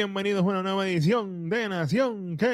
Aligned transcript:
bienvenidos 0.00 0.42
a 0.42 0.48
una 0.48 0.62
nueva 0.62 0.88
edición 0.88 1.50
de 1.50 1.68
Nación 1.68 2.34
k 2.38 2.46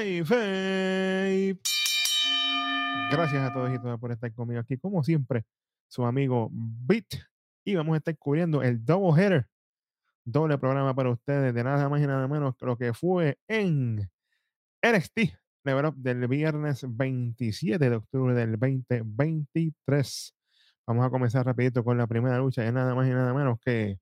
Gracias 3.12 3.40
a 3.40 3.54
todos 3.54 3.72
y 3.72 3.78
todas 3.78 4.00
por 4.00 4.10
estar 4.10 4.34
conmigo 4.34 4.58
aquí, 4.58 4.76
como 4.76 5.04
siempre, 5.04 5.44
su 5.86 6.04
amigo 6.04 6.48
Beat. 6.50 7.06
Y 7.64 7.76
vamos 7.76 7.94
a 7.94 7.98
estar 7.98 8.18
cubriendo 8.18 8.64
el 8.64 8.84
double 8.84 9.22
header, 9.22 9.46
doble 10.24 10.58
programa 10.58 10.92
para 10.92 11.10
ustedes, 11.10 11.54
de 11.54 11.62
nada 11.62 11.88
más 11.88 12.02
y 12.02 12.08
nada 12.08 12.26
menos 12.26 12.56
que 12.56 12.66
lo 12.66 12.76
que 12.76 12.92
fue 12.92 13.38
en 13.46 14.10
NXT 14.82 15.18
Level 15.62 15.86
Up 15.86 15.94
del 15.98 16.26
viernes 16.26 16.84
27 16.84 17.88
de 17.88 17.94
octubre 17.94 18.34
del 18.34 18.58
2023. 18.58 20.34
Vamos 20.84 21.06
a 21.06 21.10
comenzar 21.10 21.46
rapidito 21.46 21.84
con 21.84 21.96
la 21.96 22.08
primera 22.08 22.38
lucha 22.38 22.62
de 22.62 22.72
nada 22.72 22.92
más 22.96 23.06
y 23.06 23.10
nada 23.10 23.32
menos 23.32 23.60
que 23.60 24.00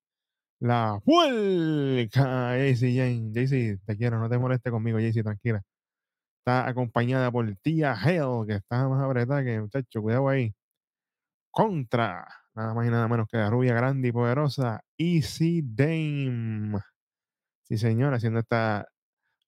la 0.64 0.98
vuelta 1.04 2.56
JC 2.56 2.96
Jane. 2.96 3.32
JC, 3.32 3.78
te 3.84 3.96
quiero, 3.96 4.18
no 4.18 4.28
te 4.30 4.38
molestes 4.38 4.72
conmigo, 4.72 4.98
JC, 4.98 5.22
tranquila. 5.22 5.62
Está 6.40 6.68
acompañada 6.68 7.30
por 7.32 7.54
tía 7.56 7.94
Hell, 7.94 8.46
que 8.46 8.54
está 8.56 8.88
más 8.88 9.02
apretada 9.04 9.44
que 9.44 9.60
muchacho, 9.60 10.02
cuidado 10.02 10.28
ahí. 10.28 10.54
Contra 11.50 12.26
nada 12.54 12.74
más 12.74 12.86
y 12.86 12.90
nada 12.90 13.08
menos 13.08 13.28
que 13.30 13.36
la 13.38 13.50
rubia 13.50 13.74
grande 13.74 14.08
y 14.08 14.12
poderosa 14.12 14.80
Easy 14.98 15.62
Dame. 15.64 16.78
Sí, 17.64 17.78
señor, 17.78 18.14
haciendo 18.14 18.40
esta 18.40 18.86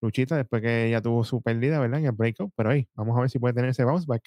luchita 0.02 0.36
después 0.36 0.62
que 0.62 0.88
ella 0.88 1.02
tuvo 1.02 1.24
su 1.24 1.42
pérdida, 1.42 1.80
¿verdad? 1.80 2.00
En 2.00 2.06
el 2.06 2.12
breakout, 2.12 2.52
pero 2.56 2.70
ahí, 2.70 2.88
vamos 2.94 3.16
a 3.18 3.20
ver 3.22 3.30
si 3.30 3.38
puede 3.38 3.54
tener 3.54 3.70
ese 3.70 3.84
bounce 3.84 4.06
back. 4.06 4.22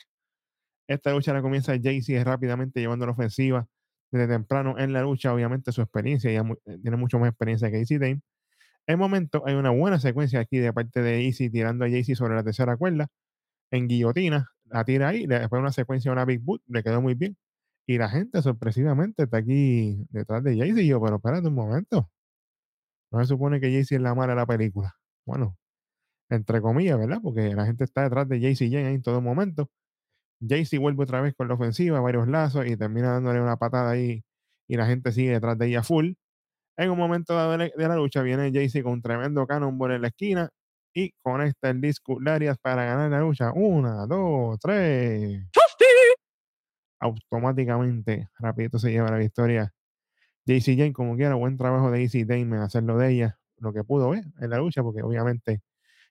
Esta 0.88 1.12
lucha 1.12 1.34
la 1.34 1.42
comienza 1.42 1.74
Jaycee 1.82 2.24
rápidamente 2.24 2.80
llevando 2.80 3.06
la 3.06 3.14
ofensiva 3.14 3.68
desde 4.12 4.28
temprano 4.28 4.78
en 4.78 4.94
la 4.94 5.02
lucha, 5.02 5.34
obviamente 5.34 5.72
su 5.72 5.82
experiencia, 5.82 6.32
ella 6.32 6.44
eh, 6.66 6.78
tiene 6.82 6.98
mucho 6.98 7.20
más 7.20 7.30
experiencia 7.30 7.70
que 7.72 7.78
Easy 7.80 7.98
Dame. 7.98 8.22
En 8.88 9.00
momento 9.00 9.44
hay 9.46 9.56
una 9.56 9.70
buena 9.72 10.00
secuencia 10.00 10.40
aquí 10.40 10.58
de 10.58 10.74
parte 10.74 11.02
de 11.02 11.26
Easy 11.26 11.50
tirando 11.50 11.86
a 11.86 11.90
Jaycee 11.90 12.16
sobre 12.16 12.36
la 12.36 12.44
tercera 12.44 12.76
cuerda 12.78 13.08
en 13.72 13.88
guillotina, 13.88 14.50
la 14.66 14.84
tira 14.86 15.10
ahí, 15.10 15.28
después 15.28 15.60
una 15.60 15.72
secuencia, 15.72 16.12
una 16.12 16.26
Big 16.26 16.42
Boot, 16.42 16.64
le 16.68 16.84
quedó 16.84 17.02
muy 17.02 17.16
bien. 17.16 17.38
Y 17.88 17.98
la 17.98 18.10
gente 18.10 18.42
sorpresivamente 18.42 19.24
está 19.24 19.38
aquí 19.38 20.06
detrás 20.12 20.44
de 20.44 20.58
Jaycee. 20.58 20.84
Y 20.84 20.88
yo, 20.88 21.02
pero 21.02 21.18
espérate 21.18 21.48
un 21.48 21.56
momento. 21.56 22.10
No 23.12 23.20
se 23.20 23.28
supone 23.28 23.60
que 23.60 23.72
Jaycee 23.72 23.98
es 23.98 24.02
la 24.02 24.16
mala 24.16 24.34
de 24.34 24.38
la 24.38 24.46
película. 24.46 24.96
Bueno, 25.26 25.58
entre 26.30 26.62
comillas, 26.62 26.98
¿verdad? 27.00 27.20
Porque 27.22 27.56
la 27.56 27.66
gente 27.66 27.84
está 27.84 28.04
detrás 28.04 28.28
de 28.30 28.40
Jaycee 28.42 28.70
Jane 28.72 28.94
en 28.94 29.02
todo 29.02 29.22
momento. 29.22 29.70
Jaycee 30.42 30.80
vuelve 30.80 31.04
otra 31.04 31.22
vez 31.22 31.34
con 31.36 31.48
la 31.48 31.56
ofensiva, 31.56 32.00
varios 32.00 32.28
lazos 32.28 32.66
y 32.68 32.78
termina 32.78 33.12
dándole 33.12 33.42
una 33.42 33.58
patada 33.58 33.92
ahí 33.92 34.24
y 34.68 34.78
la 34.78 34.86
gente 34.86 35.12
sigue 35.12 35.32
detrás 35.32 35.58
de 35.58 35.68
ella 35.68 35.84
full. 35.84 36.14
En 36.78 36.92
un 36.92 36.98
momento 36.98 37.36
de, 37.58 37.74
la 37.76 37.96
lucha 37.96 38.22
viene 38.22 38.52
Jaycee 38.54 38.84
con 38.84 38.94
un 38.94 39.02
tremendo 39.02 39.46
cannonball 39.46 39.92
en 39.92 40.02
la 40.04 40.08
esquina 40.10 40.50
y 40.94 41.12
conecta 41.22 41.70
el 41.70 41.82
disco 41.82 42.20
Larias 42.22 42.58
para 42.58 42.86
ganar 42.86 43.12
la 43.12 43.20
lucha. 43.22 43.52
Una, 43.54 44.06
dos, 44.06 44.58
tres. 44.60 45.44
Automáticamente, 47.02 48.30
rapidito 48.40 48.80
se 48.80 48.92
lleva 48.92 49.12
la 49.12 49.18
victoria. 49.18 49.74
JC 50.46 50.78
Jane, 50.78 50.94
como 50.94 51.16
quiera, 51.16 51.36
buen 51.36 51.58
trabajo 51.58 51.92
de 51.92 52.02
Easy 52.02 52.24
Dame 52.24 52.58
en 52.58 52.62
hacerlo 52.64 52.98
de 52.98 53.12
ella, 53.12 53.40
lo 53.58 53.74
que 53.74 53.84
pudo 53.84 54.10
ver 54.10 54.26
en 54.40 54.50
la 54.50 54.58
lucha, 54.58 54.84
porque 54.84 55.04
obviamente 55.04 55.62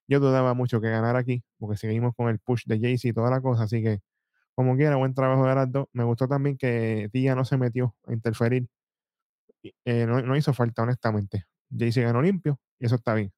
yo 0.06 0.20
dudaba 0.20 0.54
mucho 0.54 0.80
que 0.80 0.90
ganar 0.90 1.16
aquí, 1.16 1.42
porque 1.58 1.76
seguimos 1.76 2.14
con 2.16 2.28
el 2.28 2.38
push 2.38 2.64
de 2.66 2.80
Jaycee 2.80 3.10
y 3.10 3.12
toda 3.12 3.30
la 3.30 3.40
cosa, 3.40 3.64
así 3.64 3.82
que 3.82 4.00
como 4.58 4.74
quiera, 4.76 4.96
buen 4.96 5.14
trabajo 5.14 5.46
de 5.46 5.54
las 5.54 5.70
dos. 5.70 5.86
Me 5.92 6.02
gustó 6.02 6.26
también 6.26 6.58
que 6.58 7.08
Tía 7.12 7.36
no 7.36 7.44
se 7.44 7.56
metió 7.56 7.94
a 8.08 8.12
interferir. 8.12 8.66
Eh, 9.84 10.04
no, 10.04 10.36
hizo 10.36 10.52
falta, 10.52 10.82
honestamente. 10.82 11.44
Jaycee 11.70 12.02
ganó 12.02 12.20
limpio 12.20 12.58
y 12.80 12.86
eso 12.86 12.96
está 12.96 13.14
bien. 13.14 13.32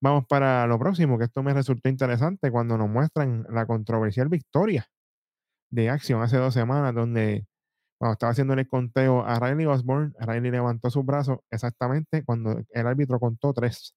Vamos 0.00 0.24
para 0.26 0.66
lo 0.66 0.78
próximo, 0.78 1.18
que 1.18 1.24
esto 1.26 1.42
me 1.42 1.52
resultó 1.52 1.90
interesante 1.90 2.50
cuando 2.50 2.78
nos 2.78 2.88
muestran 2.88 3.44
la 3.50 3.66
controversial 3.66 4.30
victoria 4.30 4.86
de 5.68 5.90
Action 5.90 6.22
hace 6.22 6.38
dos 6.38 6.54
semanas, 6.54 6.94
donde 6.94 7.46
cuando 7.98 8.14
estaba 8.14 8.32
haciendo 8.32 8.54
el 8.54 8.66
conteo 8.66 9.26
a 9.26 9.38
Riley 9.38 9.66
Osborne, 9.66 10.12
Riley 10.18 10.50
levantó 10.50 10.88
sus 10.88 11.04
brazos 11.04 11.40
exactamente 11.50 12.24
cuando 12.24 12.58
el 12.70 12.86
árbitro 12.86 13.20
contó 13.20 13.52
tres. 13.52 13.94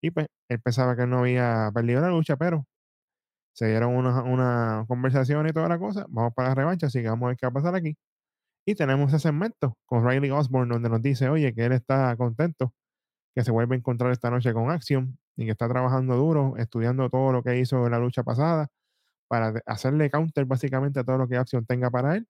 Y 0.00 0.10
pues 0.10 0.26
él 0.48 0.60
pensaba 0.60 0.96
que 0.96 1.06
no 1.06 1.20
había 1.20 1.70
perdido 1.72 2.00
la 2.00 2.08
lucha, 2.08 2.36
pero 2.36 2.66
se 3.52 3.68
dieron 3.68 3.94
una, 3.96 4.22
una, 4.22 4.84
conversación 4.88 5.48
y 5.48 5.52
toda 5.52 5.68
la 5.68 5.78
cosa. 5.78 6.06
Vamos 6.08 6.32
para 6.34 6.50
la 6.50 6.54
revancha, 6.54 6.86
así 6.86 7.02
que 7.02 7.08
vamos 7.08 7.26
a 7.26 7.28
ver 7.28 7.36
qué 7.36 7.46
va 7.46 7.50
a 7.50 7.52
pasar 7.54 7.74
aquí. 7.74 7.96
Y 8.66 8.74
tenemos 8.74 9.08
ese 9.12 9.20
segmento 9.20 9.76
con 9.86 10.06
Riley 10.08 10.30
Osborne, 10.30 10.72
donde 10.72 10.88
nos 10.90 11.02
dice, 11.02 11.28
oye, 11.28 11.54
que 11.54 11.64
él 11.64 11.72
está 11.72 12.16
contento, 12.16 12.74
que 13.34 13.44
se 13.44 13.52
vuelve 13.52 13.76
a 13.76 13.78
encontrar 13.78 14.12
esta 14.12 14.30
noche 14.30 14.52
con 14.54 14.70
Action 14.70 15.18
y 15.36 15.46
que 15.46 15.52
está 15.52 15.68
trabajando 15.68 16.16
duro, 16.16 16.56
estudiando 16.58 17.10
todo 17.10 17.32
lo 17.32 17.42
que 17.42 17.58
hizo 17.58 17.86
en 17.86 17.92
la 17.92 17.98
lucha 17.98 18.22
pasada 18.24 18.68
para 19.28 19.54
hacerle 19.66 20.10
counter 20.10 20.44
básicamente 20.46 21.00
a 21.00 21.04
todo 21.04 21.18
lo 21.18 21.28
que 21.28 21.36
Action 21.36 21.66
tenga 21.66 21.90
para 21.90 22.16
él. 22.16 22.28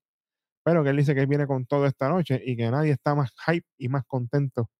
Pero 0.64 0.84
que 0.84 0.90
él 0.90 0.98
dice 0.98 1.14
que 1.14 1.26
viene 1.26 1.46
con 1.46 1.66
todo 1.66 1.86
esta 1.86 2.08
noche 2.10 2.40
y 2.44 2.56
que 2.56 2.70
nadie 2.70 2.92
está 2.92 3.14
más 3.14 3.32
hype 3.46 3.66
y 3.78 3.88
más 3.88 4.04
contento 4.06 4.70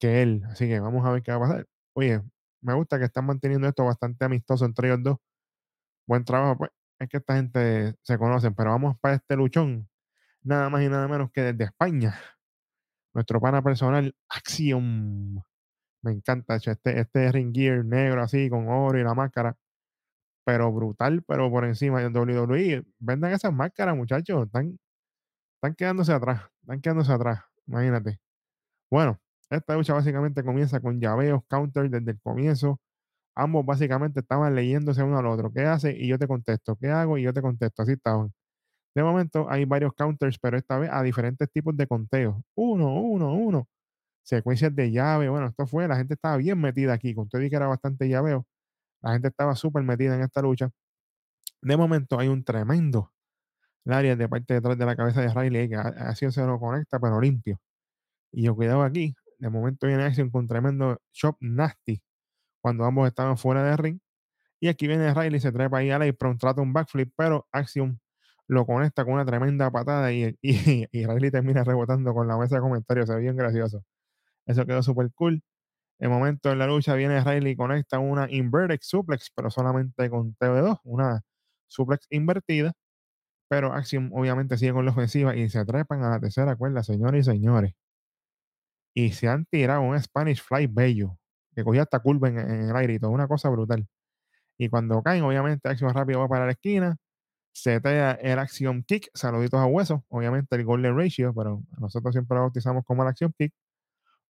que 0.00 0.22
él. 0.22 0.42
Así 0.50 0.68
que 0.68 0.80
vamos 0.80 1.06
a 1.06 1.12
ver 1.12 1.22
qué 1.22 1.32
va 1.32 1.38
a 1.38 1.40
pasar. 1.40 1.66
Oye, 1.94 2.22
me 2.62 2.74
gusta 2.74 2.98
que 2.98 3.06
están 3.06 3.26
manteniendo 3.26 3.68
esto 3.68 3.84
bastante 3.84 4.24
amistoso 4.24 4.64
entre 4.66 4.88
ellos 4.88 5.02
dos 5.02 5.18
buen 6.06 6.24
trabajo, 6.24 6.58
pues 6.58 6.70
es 6.98 7.08
que 7.08 7.16
esta 7.18 7.36
gente 7.36 7.94
se 8.02 8.18
conocen, 8.18 8.54
pero 8.54 8.70
vamos 8.70 8.98
para 9.00 9.14
este 9.16 9.36
luchón, 9.36 9.88
nada 10.42 10.70
más 10.70 10.82
y 10.82 10.88
nada 10.88 11.08
menos 11.08 11.30
que 11.32 11.42
desde 11.42 11.64
España. 11.64 12.18
Nuestro 13.14 13.40
pana 13.40 13.62
personal, 13.62 14.14
Acción. 14.28 15.44
Me 16.02 16.12
encanta, 16.12 16.56
este, 16.56 17.00
este 17.00 17.32
ring 17.32 17.54
gear 17.54 17.84
negro 17.84 18.22
así, 18.22 18.48
con 18.48 18.68
oro 18.68 18.98
y 18.98 19.04
la 19.04 19.14
máscara, 19.14 19.56
pero 20.44 20.72
brutal, 20.72 21.22
pero 21.26 21.50
por 21.50 21.64
encima 21.64 22.00
de 22.00 22.08
WWE. 22.08 22.84
Vendan 22.98 23.32
esas 23.32 23.52
máscaras, 23.52 23.96
muchachos, 23.96 24.46
están, 24.46 24.78
están 25.56 25.74
quedándose 25.74 26.12
atrás, 26.12 26.42
están 26.62 26.80
quedándose 26.80 27.12
atrás, 27.12 27.40
imagínate. 27.66 28.20
Bueno, 28.90 29.20
esta 29.50 29.76
lucha 29.76 29.94
básicamente 29.94 30.42
comienza 30.44 30.80
con 30.80 31.00
llaveos, 31.00 31.42
counter 31.48 31.90
desde 31.90 32.12
el 32.12 32.20
comienzo 32.20 32.80
ambos 33.34 33.64
básicamente 33.66 34.20
estaban 34.20 34.54
leyéndose 34.54 35.02
uno 35.02 35.18
al 35.18 35.26
otro. 35.26 35.52
¿Qué 35.52 35.62
hace? 35.64 35.96
Y 35.96 36.08
yo 36.08 36.18
te 36.18 36.26
contesto. 36.28 36.76
¿Qué 36.76 36.88
hago? 36.88 37.18
Y 37.18 37.22
yo 37.22 37.32
te 37.32 37.42
contesto. 37.42 37.82
Así 37.82 37.92
estaban. 37.92 38.32
De 38.94 39.02
momento 39.02 39.48
hay 39.50 39.64
varios 39.64 39.94
counters, 39.94 40.38
pero 40.38 40.58
esta 40.58 40.78
vez 40.78 40.90
a 40.92 41.02
diferentes 41.02 41.50
tipos 41.50 41.76
de 41.76 41.86
conteos. 41.86 42.36
Uno, 42.56 43.00
uno, 43.02 43.34
uno. 43.34 43.68
Secuencias 44.24 44.74
de 44.76 44.92
llave. 44.92 45.28
Bueno, 45.28 45.48
esto 45.48 45.66
fue, 45.66 45.88
la 45.88 45.96
gente 45.96 46.14
estaba 46.14 46.36
bien 46.38 46.60
metida 46.60 46.94
aquí. 46.94 47.14
Con 47.14 47.28
todo 47.28 47.42
y 47.42 47.50
que 47.50 47.56
era 47.56 47.68
bastante 47.68 48.08
llaveo. 48.08 48.46
La 49.02 49.12
gente 49.14 49.28
estaba 49.28 49.56
súper 49.56 49.84
metida 49.84 50.14
en 50.16 50.22
esta 50.22 50.42
lucha. 50.42 50.70
De 51.62 51.76
momento 51.76 52.18
hay 52.18 52.28
un 52.28 52.44
tremendo 52.44 53.12
área 53.86 54.16
de 54.16 54.28
parte 54.28 54.54
detrás 54.54 54.78
de 54.78 54.86
la 54.86 54.96
cabeza 54.96 55.22
de 55.22 55.34
Riley 55.34 55.68
que 55.68 55.76
así 55.76 56.30
se 56.30 56.46
lo 56.46 56.58
conecta, 56.60 57.00
pero 57.00 57.20
limpio. 57.20 57.58
Y 58.32 58.44
yo 58.44 58.54
cuidado 58.56 58.82
aquí. 58.82 59.14
De 59.38 59.50
momento 59.50 59.86
viene 59.86 60.04
acción 60.04 60.30
con 60.30 60.48
tremendo 60.48 60.98
shop 61.12 61.36
nasty 61.40 62.02
cuando 62.62 62.84
ambos 62.84 63.08
estaban 63.08 63.36
fuera 63.36 63.62
de 63.64 63.76
ring. 63.76 64.00
Y 64.60 64.68
aquí 64.68 64.86
viene 64.86 65.12
Riley, 65.12 65.40
se 65.40 65.52
trepa 65.52 65.78
ahí 65.78 65.90
a 65.90 65.98
la 65.98 66.06
y 66.06 66.12
trata 66.12 66.62
un 66.62 66.72
backflip, 66.72 67.12
pero 67.16 67.48
Axiom 67.52 67.98
lo 68.48 68.66
conecta 68.66 69.04
con 69.04 69.14
una 69.14 69.24
tremenda 69.26 69.70
patada 69.70 70.12
y, 70.12 70.36
Riley 70.92 71.30
termina 71.30 71.64
rebotando 71.64 72.14
con 72.14 72.28
la 72.28 72.38
mesa 72.38 72.56
de 72.56 72.62
comentarios. 72.62 73.08
Se 73.08 73.14
ve 73.14 73.22
bien 73.22 73.36
gracioso. 73.36 73.84
Eso 74.46 74.66
quedó 74.66 74.82
súper 74.82 75.10
cool. 75.14 75.42
En 76.00 76.10
momento 76.10 76.52
en 76.52 76.58
la 76.58 76.66
lucha 76.66 76.94
viene 76.94 77.22
Riley 77.24 77.52
y 77.52 77.56
conecta 77.56 77.98
una 77.98 78.30
inverted 78.30 78.78
suplex, 78.82 79.30
pero 79.34 79.50
solamente 79.50 80.10
con 80.10 80.34
TV2, 80.36 80.80
una 80.84 81.22
suplex 81.68 82.06
invertida. 82.10 82.72
Pero 83.48 83.72
Axiom 83.74 84.12
obviamente 84.14 84.58
sigue 84.58 84.72
con 84.72 84.84
la 84.86 84.92
ofensiva 84.92 85.36
y 85.36 85.48
se 85.50 85.64
trepan 85.64 86.02
a 86.04 86.10
la 86.10 86.20
tercera 86.20 86.56
cuerda, 86.56 86.82
señores 86.82 87.26
y 87.28 87.30
señores. 87.32 87.74
Y 88.94 89.12
se 89.12 89.28
han 89.28 89.46
tirado 89.46 89.82
un 89.82 90.00
Spanish 90.00 90.42
Fly 90.42 90.66
bello 90.68 91.18
que 91.54 91.64
cogía 91.64 91.82
hasta 91.82 92.00
curva 92.00 92.28
en, 92.28 92.38
el 92.38 92.76
aire 92.76 92.94
y 92.94 92.98
todo, 92.98 93.10
una 93.10 93.28
cosa 93.28 93.48
brutal. 93.50 93.86
Y 94.58 94.68
cuando 94.68 95.02
caen, 95.02 95.24
obviamente, 95.24 95.68
Acción 95.68 95.92
Rápido 95.94 96.20
va 96.20 96.28
para 96.28 96.46
la 96.46 96.52
esquina, 96.52 96.96
setea 97.52 98.12
el 98.12 98.38
Action 98.38 98.82
Kick, 98.84 99.10
saluditos 99.14 99.60
a 99.60 99.66
hueso, 99.66 100.04
obviamente 100.08 100.56
el 100.56 100.64
Golden 100.64 100.96
Ratio, 100.96 101.34
pero 101.34 101.62
nosotros 101.78 102.14
siempre 102.14 102.36
lo 102.36 102.42
bautizamos 102.42 102.84
como 102.84 103.02
el 103.02 103.08
Action 103.08 103.32
Kick. 103.36 103.52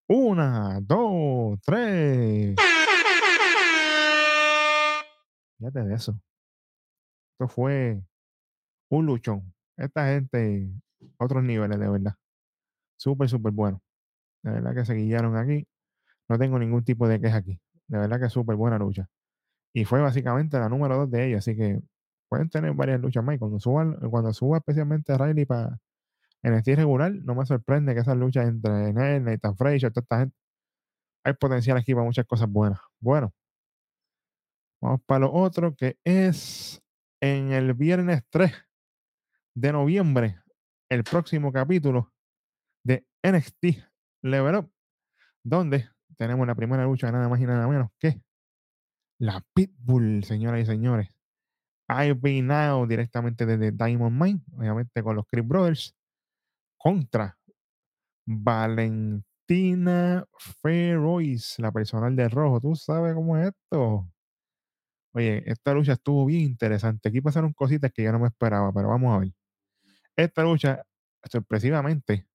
Una, 0.09 0.81
dos, 0.83 1.59
tres. 1.65 2.57
Fíjate 5.59 5.85
de 5.85 5.95
eso. 5.95 6.21
Esto 7.33 7.49
fue 7.49 8.03
un 8.91 9.07
luchón. 9.07 9.55
Esta 9.77 10.07
gente, 10.07 10.69
otros 11.19 11.43
niveles, 11.43 11.79
de 11.79 11.89
verdad. 11.89 12.15
Súper, 12.97 13.29
súper 13.29 13.53
bueno. 13.53 13.81
De 14.43 14.53
verdad 14.53 14.75
que 14.75 14.85
se 14.85 14.95
guiaron 14.95 15.37
aquí. 15.37 15.67
No 16.33 16.39
tengo 16.39 16.59
ningún 16.59 16.83
tipo 16.83 17.07
de 17.07 17.21
queja 17.21 17.37
aquí. 17.37 17.61
De 17.89 17.99
verdad 17.99 18.19
que 18.19 18.25
es 18.25 18.33
súper 18.33 18.57
buena 18.57 18.79
lucha. 18.79 19.07
Y 19.75 19.85
fue 19.85 20.01
básicamente 20.01 20.59
la 20.59 20.71
número 20.71 20.97
dos 20.97 21.11
de 21.11 21.27
ella, 21.27 21.39
así 21.39 21.55
que 21.55 21.79
pueden 22.31 22.49
tener 22.49 22.73
varias 22.73 23.03
luchas 23.03 23.23
más. 23.23 23.39
Cuando 23.39 23.61
suban, 23.61 23.99
cuando 24.09 24.33
suba 24.33 24.57
especialmente 24.57 25.13
a 25.13 25.19
Riley 25.19 25.45
para 25.45 25.79
en 26.43 26.55
el 26.55 26.63
regular, 26.65 27.13
no 27.13 27.35
me 27.35 27.45
sorprende 27.45 27.93
que 27.93 28.01
esas 28.01 28.17
luchas 28.17 28.49
entre 28.49 28.89
él, 28.89 29.25
Nathan 29.25 29.55
Frazier, 29.59 29.93
toda 29.93 30.05
esta 30.05 30.19
gente 30.21 30.37
hay 31.23 31.35
potencial 31.35 31.77
aquí 31.77 31.93
para 31.93 32.07
muchas 32.07 32.25
cosas 32.25 32.49
buenas. 32.49 32.81
Bueno, 32.99 33.35
vamos 34.81 35.03
para 35.05 35.27
lo 35.27 35.33
otro 35.35 35.77
que 35.77 35.99
es 36.03 36.83
en 37.21 37.53
el 37.53 37.75
viernes 37.75 38.23
3 38.31 38.53
de 39.55 39.71
noviembre, 39.71 40.41
el 40.91 41.05
próximo 41.05 41.53
capítulo 41.53 42.11
de 42.85 43.05
NXT 43.23 43.85
Level 44.23 44.57
Up, 44.57 44.73
donde 45.45 45.91
tenemos 46.23 46.47
la 46.47 46.55
primera 46.55 46.85
lucha 46.85 47.11
nada 47.11 47.29
más 47.29 47.41
y 47.41 47.47
nada 47.47 47.67
menos 47.67 47.91
que 47.99 48.23
la 49.19 49.45
Pitbull, 49.55 50.23
señoras 50.23 50.63
y 50.63 50.67
señores. 50.67 51.09
Been 52.21 52.47
now 52.47 52.87
directamente 52.87 53.45
desde 53.45 53.73
Diamond 53.73 54.23
Mine, 54.23 54.41
obviamente 54.57 55.03
con 55.03 55.17
los 55.17 55.27
Creep 55.27 55.47
Brothers, 55.47 55.95
contra 56.79 57.37
Valentina 58.25 60.25
Ferois, 60.63 61.59
la 61.59 61.73
personal 61.73 62.15
de 62.15 62.29
rojo. 62.29 62.61
¿Tú 62.61 62.77
sabes 62.77 63.15
cómo 63.15 63.37
es 63.37 63.49
esto? 63.49 64.09
Oye, 65.15 65.43
esta 65.45 65.75
lucha 65.75 65.95
estuvo 65.95 66.25
bien 66.25 66.43
interesante. 66.43 67.09
Aquí 67.09 67.21
pasaron 67.21 67.53
cositas 67.53 67.93
que 67.93 68.05
yo 68.05 68.13
no 68.13 68.21
me 68.21 68.29
esperaba, 68.29 68.73
pero 68.73 68.89
vamos 68.89 69.15
a 69.15 69.19
ver. 69.19 69.33
Esta 70.17 70.45
lucha, 70.45 70.85
sorpresivamente, 71.31 72.29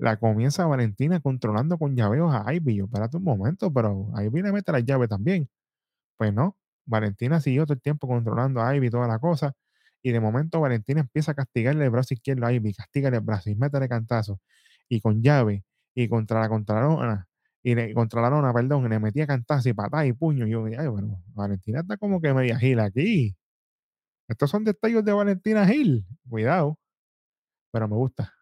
la 0.00 0.16
comienza 0.18 0.66
Valentina 0.66 1.20
controlando 1.20 1.78
con 1.78 1.94
llaveos 1.96 2.34
a 2.34 2.52
Ivy. 2.54 2.76
Yo, 2.76 2.84
espérate 2.86 3.18
un 3.18 3.24
momento, 3.24 3.72
pero 3.72 4.10
Ivy 4.18 4.42
le 4.42 4.52
mete 4.52 4.72
la 4.72 4.80
llave 4.80 5.08
también. 5.08 5.48
Pues 6.18 6.32
no, 6.34 6.58
Valentina 6.86 7.40
siguió 7.40 7.64
todo 7.66 7.74
el 7.74 7.82
tiempo 7.82 8.08
controlando 8.08 8.62
a 8.62 8.74
Ivy 8.76 8.88
y 8.88 8.90
toda 8.90 9.08
la 9.08 9.18
cosa. 9.18 9.54
Y 10.02 10.12
de 10.12 10.20
momento 10.20 10.60
Valentina 10.60 11.00
empieza 11.00 11.32
a 11.32 11.34
castigarle 11.34 11.84
el 11.84 11.90
brazo 11.90 12.14
izquierdo 12.14 12.46
a 12.46 12.52
Ivy, 12.52 12.74
castígale 12.74 13.18
el 13.18 13.22
brazo 13.22 13.50
y 13.50 13.56
métele 13.56 13.88
cantazo. 13.88 14.40
Y 14.88 15.00
con 15.00 15.22
llave, 15.22 15.64
y 15.94 16.08
contra 16.08 16.40
la 16.40 16.48
contralona, 16.48 17.28
y 17.62 17.74
le, 17.74 17.94
contra 17.94 18.22
la 18.22 18.30
lona, 18.30 18.52
perdón, 18.54 18.86
y 18.86 18.88
le 18.88 18.98
metía 19.00 19.26
cantazo 19.26 19.68
y 19.68 19.74
patada 19.74 20.06
y 20.06 20.12
puño. 20.14 20.46
Y 20.46 20.50
yo, 20.52 20.64
ay, 20.66 20.88
bueno, 20.88 21.22
Valentina 21.34 21.80
está 21.80 21.96
como 21.98 22.20
que 22.20 22.32
media 22.34 22.58
gil 22.58 22.80
aquí. 22.80 23.36
Estos 24.28 24.50
son 24.50 24.64
detalles 24.64 25.04
de 25.04 25.12
Valentina 25.12 25.66
Gil. 25.66 26.06
Cuidado. 26.28 26.78
Pero 27.72 27.88
me 27.88 27.96
gusta. 27.96 28.32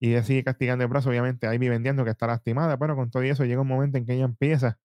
Y 0.00 0.10
ella 0.10 0.22
sigue 0.22 0.44
castigando 0.44 0.84
el 0.84 0.90
brazo, 0.90 1.10
obviamente, 1.10 1.52
Ivy 1.52 1.68
vendiendo 1.68 2.04
que 2.04 2.10
está 2.10 2.26
lastimada, 2.26 2.78
pero 2.78 2.96
con 2.96 3.10
todo 3.10 3.22
eso 3.22 3.44
llega 3.44 3.60
un 3.62 3.68
momento 3.68 3.98
en 3.98 4.06
que 4.06 4.14
ella 4.14 4.24
empieza 4.24 4.78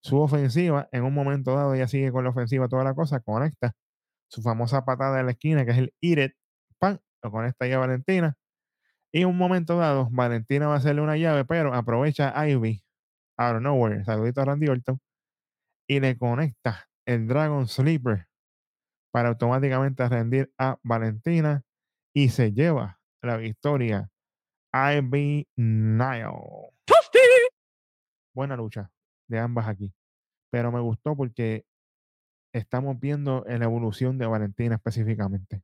su 0.00 0.18
ofensiva. 0.18 0.88
En 0.92 1.04
un 1.04 1.14
momento 1.14 1.54
dado, 1.54 1.74
ella 1.74 1.88
sigue 1.88 2.12
con 2.12 2.24
la 2.24 2.30
ofensiva, 2.30 2.68
toda 2.68 2.84
la 2.84 2.94
cosa, 2.94 3.20
conecta 3.20 3.74
su 4.28 4.42
famosa 4.42 4.84
patada 4.84 5.18
de 5.18 5.24
la 5.24 5.30
esquina, 5.32 5.64
que 5.64 5.72
es 5.72 5.78
el 5.78 5.94
It, 6.00 6.32
pan, 6.78 7.00
lo 7.22 7.30
conecta 7.30 7.66
ya 7.66 7.78
Valentina. 7.78 8.36
Y 9.12 9.22
en 9.22 9.28
un 9.28 9.38
momento 9.38 9.76
dado, 9.76 10.08
Valentina 10.10 10.66
va 10.66 10.74
a 10.74 10.78
hacerle 10.78 11.02
una 11.02 11.16
llave, 11.16 11.44
pero 11.44 11.72
aprovecha 11.72 12.32
Ivy, 12.48 12.82
out 13.38 13.56
of 13.56 13.62
nowhere, 13.62 14.04
saludito 14.04 14.40
a 14.40 14.46
Randy 14.46 14.68
Orton, 14.68 14.98
y 15.88 16.00
le 16.00 16.18
conecta 16.18 16.88
el 17.06 17.28
Dragon 17.28 17.68
Sleeper 17.68 18.26
para 19.12 19.28
automáticamente 19.28 20.08
rendir 20.08 20.52
a 20.58 20.78
Valentina 20.82 21.62
y 22.12 22.30
se 22.30 22.52
lleva 22.52 23.00
la 23.22 23.36
victoria. 23.36 24.10
Ivy 24.74 25.46
Nile. 25.54 26.72
Buena 28.34 28.56
lucha 28.56 28.90
de 29.28 29.38
ambas 29.38 29.68
aquí. 29.68 29.94
Pero 30.50 30.72
me 30.72 30.80
gustó 30.80 31.14
porque 31.16 31.64
estamos 32.52 32.98
viendo 32.98 33.44
la 33.46 33.64
evolución 33.64 34.18
de 34.18 34.26
Valentina 34.26 34.74
específicamente. 34.74 35.62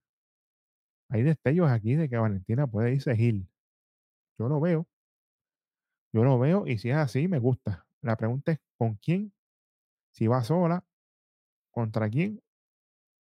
Hay 1.08 1.24
destellos 1.24 1.68
aquí 1.70 1.96
de 1.96 2.08
que 2.08 2.16
Valentina 2.16 2.68
puede 2.68 2.94
irse 2.94 3.16
Gil. 3.16 3.48
Yo 4.38 4.48
lo 4.48 4.60
veo. 4.60 4.86
Yo 6.12 6.22
lo 6.22 6.38
veo 6.38 6.68
y 6.68 6.78
si 6.78 6.90
es 6.90 6.96
así, 6.96 7.26
me 7.26 7.40
gusta. 7.40 7.86
La 8.02 8.16
pregunta 8.16 8.52
es 8.52 8.60
con 8.78 8.94
quién, 8.94 9.32
si 10.12 10.28
va 10.28 10.44
sola, 10.44 10.84
contra 11.72 12.08
quién, 12.08 12.40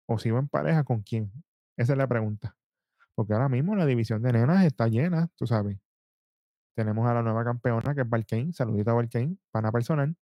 o 0.05 0.19
si 0.19 0.31
va 0.31 0.39
en 0.39 0.49
pareja, 0.49 0.83
con 0.83 1.01
quién. 1.01 1.31
Esa 1.77 1.93
es 1.93 1.97
la 1.97 2.07
pregunta. 2.07 2.56
Porque 3.17 3.33
ahora 3.33 3.49
mismo 3.49 3.75
la 3.75 3.87
división 3.87 4.21
de 4.21 4.31
nenas 4.31 4.63
está 4.63 4.87
llena, 4.87 5.27
tú 5.35 5.47
sabes. 5.47 5.79
Tenemos 6.75 7.07
a 7.07 7.15
la 7.15 7.23
nueva 7.23 7.43
campeona 7.43 7.95
que 7.95 8.01
es 8.01 8.09
Valkane, 8.09 8.53
saludito 8.53 8.91
a 8.91 8.93
Valkane, 8.93 9.37
pana 9.49 9.71
personal. 9.71 10.15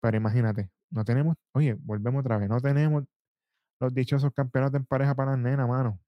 Pero 0.00 0.16
imagínate, 0.16 0.68
no 0.90 1.04
tenemos, 1.04 1.36
oye, 1.52 1.74
volvemos 1.74 2.20
otra 2.20 2.38
vez, 2.38 2.48
no 2.48 2.60
tenemos 2.60 3.04
los 3.80 3.94
dichosos 3.94 4.32
campeonatos 4.32 4.80
en 4.80 4.86
pareja 4.86 5.14
para 5.14 5.32
las 5.32 5.40
nenas, 5.40 5.68
mano. 5.68 6.00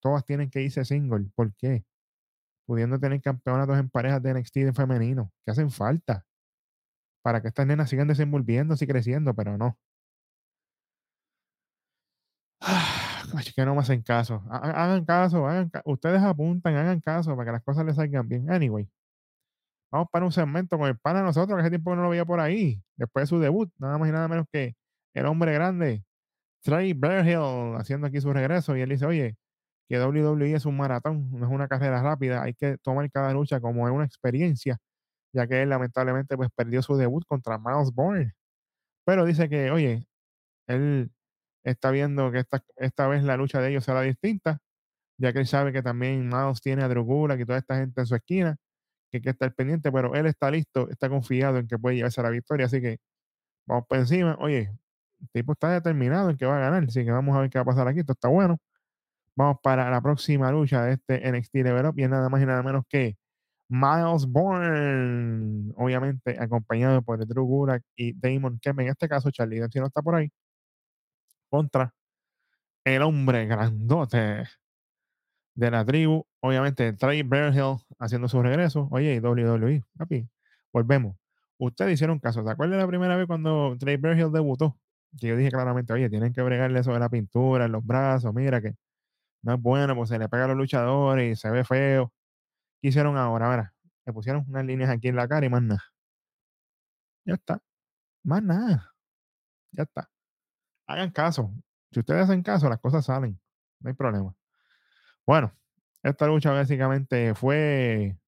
Todas 0.00 0.24
tienen 0.24 0.48
que 0.48 0.62
irse 0.62 0.82
single. 0.86 1.30
¿Por 1.34 1.54
qué? 1.56 1.84
Pudiendo 2.66 2.98
tener 2.98 3.20
campeonatos 3.20 3.78
en 3.78 3.90
parejas 3.90 4.22
de 4.22 4.32
NXT 4.32 4.54
de 4.56 4.72
femenino, 4.72 5.30
que 5.44 5.50
hacen 5.50 5.70
falta 5.70 6.24
para 7.22 7.42
que 7.42 7.48
estas 7.48 7.66
nenas 7.66 7.90
sigan 7.90 8.08
desenvolviéndose 8.08 8.86
y 8.86 8.88
creciendo, 8.88 9.34
pero 9.34 9.58
no. 9.58 9.78
Que 13.54 13.64
no 13.64 13.74
me 13.74 13.80
hacen 13.80 14.02
caso. 14.02 14.42
Hagan 14.50 15.04
caso, 15.04 15.46
hagan 15.46 15.70
ustedes 15.84 16.22
apuntan, 16.22 16.76
hagan 16.76 17.00
caso 17.00 17.36
para 17.36 17.46
que 17.46 17.52
las 17.52 17.62
cosas 17.62 17.84
les 17.84 17.96
salgan 17.96 18.28
bien. 18.28 18.50
Anyway, 18.50 18.88
vamos 19.90 20.08
para 20.10 20.24
un 20.24 20.32
segmento 20.32 20.78
con 20.78 20.88
el 20.88 20.98
pana 20.98 21.22
nosotros, 21.22 21.56
que 21.56 21.60
hace 21.62 21.70
tiempo 21.70 21.90
que 21.90 21.96
no 21.96 22.02
lo 22.02 22.10
veía 22.10 22.24
por 22.24 22.40
ahí, 22.40 22.82
después 22.96 23.24
de 23.24 23.26
su 23.28 23.38
debut, 23.40 23.70
nada 23.78 23.98
más 23.98 24.08
y 24.08 24.12
nada 24.12 24.28
menos 24.28 24.46
que 24.52 24.74
el 25.14 25.26
hombre 25.26 25.52
grande, 25.52 26.04
Trey 26.62 26.92
Bearhill, 26.94 27.76
haciendo 27.76 28.06
aquí 28.06 28.20
su 28.20 28.32
regreso. 28.32 28.76
Y 28.76 28.82
él 28.82 28.90
dice: 28.90 29.06
Oye, 29.06 29.36
que 29.88 30.00
WWE 30.00 30.54
es 30.54 30.66
un 30.66 30.76
maratón, 30.76 31.30
no 31.32 31.46
es 31.46 31.52
una 31.52 31.68
carrera 31.68 32.02
rápida, 32.02 32.42
hay 32.42 32.54
que 32.54 32.78
tomar 32.78 33.10
cada 33.10 33.32
lucha 33.32 33.60
como 33.60 33.84
una 33.84 34.04
experiencia, 34.04 34.78
ya 35.32 35.46
que 35.46 35.62
él 35.62 35.70
lamentablemente 35.70 36.36
pues 36.36 36.50
perdió 36.54 36.82
su 36.82 36.96
debut 36.96 37.24
contra 37.26 37.58
Miles 37.58 37.92
Bourne. 37.94 38.34
Pero 39.04 39.24
dice 39.24 39.48
que, 39.48 39.70
oye, 39.70 40.06
él 40.68 41.10
está 41.64 41.90
viendo 41.90 42.30
que 42.32 42.38
esta, 42.40 42.62
esta 42.76 43.08
vez 43.08 43.24
la 43.24 43.36
lucha 43.36 43.60
de 43.60 43.70
ellos 43.70 43.84
será 43.84 44.02
distinta, 44.02 44.60
ya 45.18 45.32
que 45.32 45.40
él 45.40 45.46
sabe 45.46 45.72
que 45.72 45.82
también 45.82 46.28
Miles 46.28 46.60
tiene 46.62 46.84
a 46.84 46.88
Drew 46.88 47.04
Gulak 47.04 47.40
y 47.40 47.44
toda 47.46 47.58
esta 47.58 47.76
gente 47.76 48.00
en 48.00 48.06
su 48.06 48.14
esquina, 48.14 48.56
que 49.10 49.18
hay 49.18 49.22
que 49.22 49.30
estar 49.30 49.54
pendiente, 49.54 49.92
pero 49.92 50.14
él 50.14 50.26
está 50.26 50.50
listo, 50.50 50.88
está 50.90 51.08
confiado 51.08 51.58
en 51.58 51.68
que 51.68 51.78
puede 51.78 51.96
llevarse 51.96 52.20
a 52.20 52.24
la 52.24 52.30
victoria, 52.30 52.66
así 52.66 52.80
que 52.80 52.98
vamos 53.66 53.86
por 53.88 53.98
encima. 53.98 54.36
Oye, 54.40 54.70
el 55.20 55.28
tipo 55.32 55.52
está 55.52 55.70
determinado 55.72 56.30
en 56.30 56.36
que 56.36 56.46
va 56.46 56.58
a 56.58 56.60
ganar, 56.60 56.84
así 56.84 57.04
que 57.04 57.10
vamos 57.12 57.36
a 57.36 57.40
ver 57.40 57.50
qué 57.50 57.58
va 57.58 57.62
a 57.62 57.66
pasar 57.66 57.88
aquí, 57.88 58.00
esto 58.00 58.12
está 58.12 58.28
bueno. 58.28 58.58
Vamos 59.36 59.58
para 59.62 59.90
la 59.90 60.00
próxima 60.02 60.50
lucha 60.52 60.84
de 60.84 60.94
este 60.94 61.30
NXT 61.32 61.54
Level 61.56 61.86
Up 61.86 61.94
y 61.98 62.04
es 62.04 62.10
nada 62.10 62.28
más 62.28 62.42
y 62.42 62.46
nada 62.46 62.62
menos 62.62 62.84
que 62.88 63.16
Miles 63.68 64.26
Bourne, 64.26 65.72
obviamente 65.76 66.36
acompañado 66.40 67.02
por 67.02 67.24
Drew 67.26 67.44
Gulak 67.46 67.82
y 67.96 68.14
Damon 68.14 68.58
Kemp. 68.60 68.80
En 68.80 68.88
este 68.88 69.08
caso, 69.08 69.30
Charlie 69.30 69.62
si 69.70 69.78
no 69.80 69.86
está 69.86 70.02
por 70.02 70.14
ahí, 70.16 70.30
contra 71.48 71.94
el 72.84 73.02
hombre 73.02 73.46
grandote 73.46 74.44
de 75.54 75.70
la 75.70 75.84
tribu, 75.84 76.26
obviamente 76.40 76.92
Trey 76.92 77.22
Bearhill 77.22 77.76
haciendo 77.98 78.28
su 78.28 78.42
regreso. 78.42 78.88
Oye, 78.90 79.20
WWE, 79.20 79.84
papi, 79.96 80.28
volvemos. 80.72 81.16
Ustedes 81.58 81.94
hicieron 81.94 82.20
caso. 82.20 82.44
¿Se 82.44 82.50
acuerdan 82.50 82.78
la 82.78 82.86
primera 82.86 83.16
vez 83.16 83.26
cuando 83.26 83.76
Trey 83.78 83.96
Bearhill 83.96 84.30
debutó? 84.32 84.78
Que 85.18 85.28
yo 85.28 85.36
dije 85.36 85.50
claramente, 85.50 85.92
oye, 85.92 86.08
tienen 86.10 86.32
que 86.32 86.42
bregarle 86.42 86.80
eso 86.80 86.92
de 86.92 87.00
la 87.00 87.08
pintura 87.08 87.64
en 87.64 87.72
los 87.72 87.84
brazos, 87.84 88.32
mira 88.34 88.60
que 88.60 88.76
no 89.42 89.54
es 89.54 89.60
bueno, 89.62 89.94
pues 89.96 90.10
se 90.10 90.18
le 90.18 90.28
pega 90.28 90.44
a 90.44 90.48
los 90.48 90.56
luchadores 90.56 91.32
y 91.32 91.40
se 91.40 91.50
ve 91.50 91.64
feo. 91.64 92.12
¿Qué 92.80 92.88
hicieron 92.88 93.16
ahora? 93.16 93.50
Mira, 93.50 93.74
le 94.06 94.12
pusieron 94.12 94.44
unas 94.48 94.64
líneas 94.64 94.90
aquí 94.90 95.08
en 95.08 95.16
la 95.16 95.28
cara 95.28 95.46
y 95.46 95.48
más 95.50 95.62
nada. 95.62 95.84
Ya 97.24 97.34
está. 97.34 97.60
Más 98.24 98.42
nada. 98.42 98.94
Ya 99.72 99.84
está. 99.84 100.10
Hagan 100.88 101.10
caso. 101.10 101.52
Si 101.92 102.00
ustedes 102.00 102.24
hacen 102.24 102.42
caso, 102.42 102.68
las 102.68 102.80
cosas 102.80 103.04
salen. 103.04 103.38
No 103.80 103.90
hay 103.90 103.94
problema. 103.94 104.34
Bueno, 105.26 105.52
esta 106.02 106.26
lucha 106.26 106.50
básicamente 106.50 107.34
fue. 107.34 108.18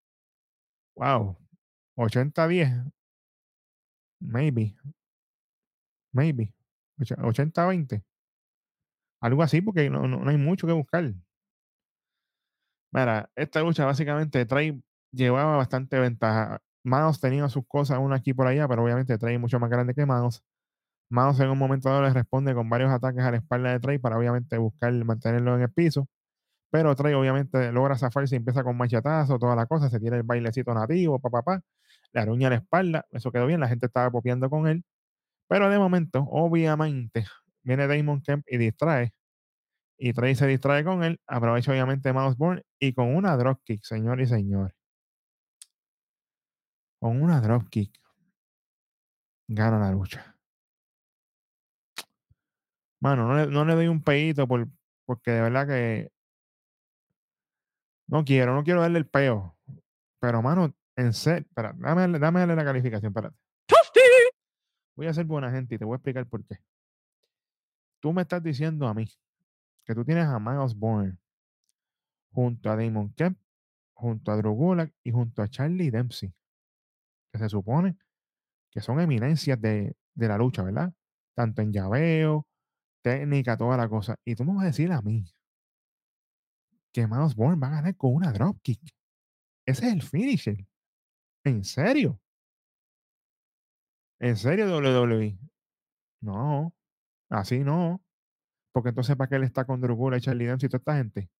Wow. 0.94 1.36
80-10. 1.96 2.92
Maybe. 4.20 4.76
Maybe. 6.12 6.54
80-20. 6.98 8.04
Algo 9.20 9.42
así, 9.42 9.60
porque 9.62 9.88
no, 9.90 10.06
no, 10.06 10.18
no, 10.18 10.30
hay 10.30 10.36
mucho 10.36 10.66
que 10.66 10.72
buscar. 10.72 11.14
Mira, 12.92 13.30
esta 13.36 13.60
lucha 13.60 13.84
básicamente 13.84 14.44
trae, 14.46 14.80
llevaba 15.12 15.56
bastante 15.56 15.98
ventaja. 15.98 16.60
Manos 16.82 17.20
tenía 17.20 17.48
sus 17.48 17.66
cosas 17.66 17.98
una 17.98 18.16
aquí 18.16 18.34
por 18.34 18.46
allá, 18.46 18.66
pero 18.68 18.82
obviamente 18.84 19.16
trae 19.18 19.38
mucho 19.38 19.58
más 19.60 19.70
grande 19.70 19.94
que 19.94 20.06
Manos. 20.06 20.42
Manos 21.10 21.40
en 21.40 21.50
un 21.50 21.58
momento 21.58 21.88
dado 21.88 22.02
le 22.02 22.10
responde 22.12 22.54
con 22.54 22.68
varios 22.70 22.90
ataques 22.90 23.22
a 23.24 23.32
la 23.32 23.38
espalda 23.38 23.72
de 23.72 23.80
Trey 23.80 23.98
para 23.98 24.16
obviamente 24.16 24.56
buscar 24.58 24.92
mantenerlo 25.04 25.56
en 25.56 25.62
el 25.62 25.72
piso. 25.72 26.08
Pero 26.70 26.94
Trey 26.96 27.14
obviamente 27.14 27.72
logra 27.72 27.98
zafarse 27.98 28.36
y 28.36 28.38
empieza 28.38 28.64
con 28.64 28.76
machetazo, 28.76 29.38
toda 29.38 29.56
la 29.56 29.66
cosa, 29.66 29.90
se 29.90 30.00
tiene 30.00 30.18
el 30.18 30.22
bailecito 30.24 30.72
nativo, 30.74 31.18
papá, 31.20 31.42
papá, 31.42 31.62
le 32.12 32.20
aruña 32.20 32.50
la 32.50 32.56
espalda, 32.56 33.06
eso 33.10 33.32
quedó 33.32 33.46
bien, 33.46 33.60
la 33.60 33.68
gente 33.68 33.86
estaba 33.86 34.10
copiando 34.10 34.50
con 34.50 34.68
él. 34.68 34.84
Pero 35.48 35.70
de 35.70 35.78
momento, 35.78 36.20
obviamente, 36.30 37.26
viene 37.62 37.88
Damon 37.88 38.22
Kemp 38.22 38.44
y 38.48 38.58
distrae. 38.58 39.12
Y 39.98 40.12
Trey 40.14 40.34
se 40.36 40.46
distrae 40.46 40.84
con 40.84 41.04
él, 41.04 41.20
aprovecha 41.26 41.72
obviamente 41.72 42.12
Mousebourne 42.12 42.62
y 42.80 42.94
con 42.94 43.14
una 43.16 43.36
dropkick, 43.36 43.84
señor 43.84 44.20
y 44.20 44.26
señor. 44.26 44.74
Con 47.00 47.20
una 47.22 47.40
dropkick. 47.40 47.92
gana 49.48 49.78
la 49.78 49.90
lucha. 49.90 50.39
Mano, 53.00 53.26
no 53.26 53.34
le, 53.36 53.46
no 53.46 53.64
le 53.64 53.74
doy 53.74 53.88
un 53.88 54.02
peito 54.02 54.46
por, 54.46 54.68
porque 55.06 55.30
de 55.30 55.40
verdad 55.40 55.66
que 55.66 56.12
no 58.08 58.24
quiero, 58.24 58.54
no 58.54 58.64
quiero 58.64 58.80
darle 58.80 58.98
el 58.98 59.06
peo. 59.06 59.56
Pero, 60.20 60.42
mano, 60.42 60.74
en 60.96 61.12
serio, 61.12 61.46
espera, 61.48 61.72
dame, 61.78 62.02
darle- 62.02 62.18
dame 62.18 62.40
darle 62.40 62.56
la 62.56 62.64
calificación, 62.64 63.10
espérate. 63.10 63.36
Voy 64.96 65.06
a 65.06 65.14
ser 65.14 65.24
buena 65.24 65.50
gente 65.50 65.74
y 65.74 65.78
te 65.78 65.84
voy 65.84 65.94
a 65.94 65.96
explicar 65.96 66.26
por 66.26 66.44
qué. 66.44 66.56
Tú 68.00 68.12
me 68.12 68.22
estás 68.22 68.42
diciendo 68.42 68.86
a 68.86 68.94
mí 68.94 69.06
que 69.86 69.94
tú 69.94 70.04
tienes 70.04 70.26
a 70.26 70.38
Miles 70.38 70.74
Bourne 70.74 71.16
junto 72.32 72.70
a 72.70 72.76
Damon 72.76 73.12
Kemp, 73.14 73.38
junto 73.94 74.30
a 74.30 74.36
Drew 74.36 74.52
Gulak 74.52 74.92
y 75.02 75.10
junto 75.10 75.42
a 75.42 75.48
Charlie 75.48 75.90
Dempsey, 75.90 76.32
que 77.32 77.38
se 77.38 77.48
supone 77.48 77.96
que 78.70 78.80
son 78.80 79.00
eminencias 79.00 79.60
de, 79.60 79.96
de 80.14 80.28
la 80.28 80.38
lucha, 80.38 80.62
¿verdad? 80.62 80.92
Tanto 81.34 81.62
en 81.62 81.72
llaveo, 81.72 82.46
técnica, 83.02 83.56
toda 83.56 83.76
la 83.76 83.88
cosa. 83.88 84.16
Y 84.24 84.34
tú 84.34 84.44
me 84.44 84.54
vas 84.54 84.64
a 84.64 84.66
decir 84.66 84.92
a 84.92 85.02
mí 85.02 85.24
que 86.92 87.06
Miles 87.06 87.34
Bourne 87.34 87.60
va 87.60 87.68
a 87.68 87.70
ganar 87.70 87.96
con 87.96 88.14
una 88.14 88.32
dropkick. 88.32 88.80
Ese 89.66 89.86
es 89.86 89.92
el 89.92 90.02
finisher. 90.02 90.66
¿En 91.44 91.64
serio? 91.64 92.20
¿En 94.18 94.36
serio, 94.36 94.66
WWE? 94.66 95.38
No, 96.20 96.74
así 97.30 97.60
no. 97.60 98.02
Porque 98.72 98.90
entonces, 98.90 99.16
¿para 99.16 99.28
qué 99.28 99.36
él 99.36 99.44
está 99.44 99.64
con 99.64 99.80
Drew 99.80 99.96
Gulak 99.96 100.20
y 100.20 100.24
Charlie 100.24 100.46
Dempsey 100.46 100.66
y 100.66 100.70
toda 100.70 100.78
esta 100.78 100.96
gente? 100.96 101.30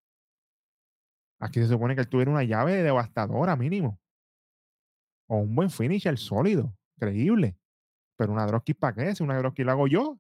Aquí 1.41 1.61
se 1.61 1.69
supone 1.69 1.95
que 1.95 2.03
él 2.03 2.09
tuviera 2.09 2.31
una 2.31 2.45
llave 2.45 2.83
devastadora 2.83 3.57
mínimo. 3.57 3.99
O 5.29 5.37
un 5.39 5.55
buen 5.55 5.71
finisher 5.71 6.19
sólido, 6.19 6.75
creíble. 6.99 7.57
Pero 8.17 8.33
una 8.33 8.47
dropkick 8.47 8.79
¿para 8.79 8.95
qué? 8.95 9.15
Si 9.15 9.23
una 9.23 9.39
dropkick 9.39 9.65
la 9.65 9.73
hago 9.73 9.87
yo, 9.87 10.19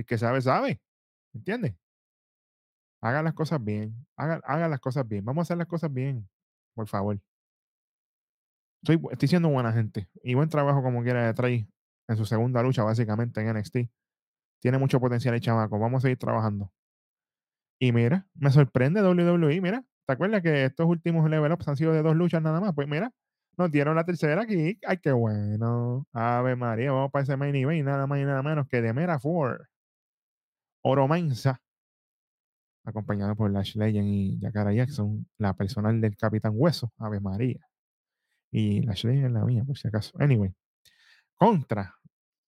el 0.00 0.06
que 0.06 0.18
sabe, 0.18 0.40
sabe. 0.42 0.80
¿Entiendes? 1.34 1.74
Hagan 3.02 3.24
las 3.24 3.34
cosas 3.34 3.62
bien. 3.62 3.94
Hagan, 4.16 4.40
hagan 4.44 4.70
las 4.70 4.80
cosas 4.80 5.06
bien. 5.08 5.24
Vamos 5.24 5.42
a 5.42 5.44
hacer 5.44 5.56
las 5.58 5.66
cosas 5.66 5.92
bien. 5.92 6.28
Por 6.74 6.86
favor. 6.86 7.18
Bu- 8.82 9.12
estoy 9.12 9.28
siendo 9.28 9.48
buena 9.48 9.72
gente. 9.72 10.08
Y 10.22 10.34
buen 10.34 10.48
trabajo 10.48 10.82
como 10.82 11.02
quiera 11.02 11.26
de 11.26 11.34
Trey 11.34 11.68
en 12.08 12.16
su 12.16 12.24
segunda 12.24 12.62
lucha, 12.62 12.82
básicamente, 12.82 13.40
en 13.40 13.48
NXT. 13.56 13.90
Tiene 14.60 14.78
mucho 14.78 15.00
potencial 15.00 15.34
el 15.34 15.40
chamaco. 15.40 15.78
Vamos 15.78 15.98
a 15.98 16.02
seguir 16.02 16.18
trabajando. 16.18 16.72
Y 17.78 17.92
mira, 17.92 18.26
me 18.34 18.50
sorprende 18.50 19.02
WWE. 19.02 19.60
Mira, 19.60 19.84
¿te 20.06 20.12
acuerdas 20.12 20.42
que 20.42 20.66
estos 20.66 20.86
últimos 20.86 21.28
level 21.30 21.52
ups 21.52 21.68
han 21.68 21.76
sido 21.76 21.92
de 21.92 22.02
dos 22.02 22.14
luchas 22.14 22.42
nada 22.42 22.60
más? 22.60 22.74
Pues 22.74 22.86
mira, 22.88 23.10
nos 23.56 23.70
dieron 23.70 23.96
la 23.96 24.04
tercera 24.04 24.42
aquí. 24.42 24.78
Ay, 24.86 24.98
qué 24.98 25.12
bueno. 25.12 26.06
Ave 26.12 26.56
María, 26.56 26.92
vamos 26.92 27.10
para 27.10 27.22
ese 27.22 27.36
main 27.38 27.54
event. 27.54 27.86
Nada 27.86 28.06
más 28.06 28.18
y 28.20 28.24
nada 28.24 28.42
menos 28.42 28.66
que 28.68 28.82
de 28.82 28.92
Mera. 28.92 29.18
Oro 30.82 31.08
Mensa, 31.08 31.60
acompañado 32.84 33.36
por 33.36 33.50
Lash 33.50 33.76
Legend 33.76 34.08
y 34.08 34.38
Yakara 34.40 34.72
Jackson, 34.72 35.26
la 35.38 35.54
personal 35.54 36.00
del 36.00 36.16
Capitán 36.16 36.52
Hueso, 36.54 36.92
Ave 36.98 37.20
María. 37.20 37.66
Y 38.52 38.82
Lash 38.82 39.04
Legend 39.04 39.26
es 39.26 39.32
la 39.32 39.44
mía, 39.44 39.64
por 39.64 39.78
si 39.78 39.88
acaso. 39.88 40.12
Anyway, 40.20 40.52
contra 41.36 41.94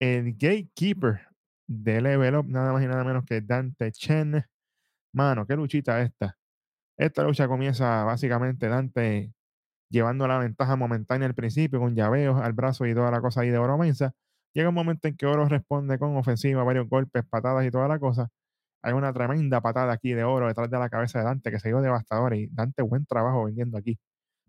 el 0.00 0.32
Gatekeeper 0.32 1.20
de 1.66 2.00
Level 2.00 2.36
Up, 2.36 2.46
nada 2.48 2.72
más 2.72 2.82
y 2.82 2.86
nada 2.86 3.04
menos 3.04 3.24
que 3.24 3.40
Dante 3.40 3.92
Chen. 3.92 4.44
Mano, 5.14 5.46
qué 5.46 5.56
luchita 5.56 6.00
esta. 6.02 6.36
Esta 6.96 7.22
lucha 7.24 7.48
comienza 7.48 8.04
básicamente 8.04 8.68
Dante 8.68 9.32
llevando 9.90 10.26
la 10.26 10.38
ventaja 10.38 10.74
momentánea 10.76 11.28
al 11.28 11.34
principio 11.34 11.78
con 11.78 11.94
llaveos 11.94 12.40
al 12.40 12.54
brazo 12.54 12.86
y 12.86 12.94
toda 12.94 13.10
la 13.10 13.20
cosa 13.20 13.42
ahí 13.42 13.50
de 13.50 13.58
Oro 13.58 13.78
Mensa. 13.78 14.14
Llega 14.54 14.68
un 14.68 14.74
momento 14.74 15.08
en 15.08 15.16
que 15.16 15.26
Oro 15.26 15.46
responde 15.48 15.98
con 15.98 16.16
ofensiva, 16.16 16.62
varios 16.64 16.88
golpes, 16.88 17.24
patadas 17.28 17.64
y 17.66 17.70
toda 17.70 17.88
la 17.88 17.98
cosa. 17.98 18.28
Hay 18.82 18.92
una 18.94 19.12
tremenda 19.12 19.60
patada 19.60 19.92
aquí 19.92 20.12
de 20.12 20.24
Oro 20.24 20.48
detrás 20.48 20.70
de 20.70 20.78
la 20.78 20.90
cabeza 20.90 21.20
de 21.20 21.24
Dante 21.24 21.50
que 21.50 21.60
se 21.60 21.68
dio 21.68 21.80
devastadora 21.80 22.36
y 22.36 22.48
Dante 22.48 22.82
buen 22.82 23.06
trabajo 23.06 23.44
vendiendo 23.44 23.78
aquí. 23.78 23.98